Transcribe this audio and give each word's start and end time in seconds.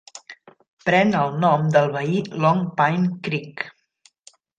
Pren 0.85 1.11
el 1.19 1.35
nom 1.43 1.67
del 1.75 1.89
veí 1.97 2.17
Long 2.45 2.63
Pine 2.79 3.11
Creek. 3.29 3.63